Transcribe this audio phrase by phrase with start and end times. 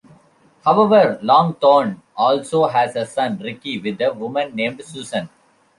[0.65, 5.29] However, Longthorne also has a son, Ricky, with a woman named Susan.